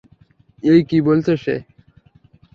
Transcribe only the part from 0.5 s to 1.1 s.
এই কী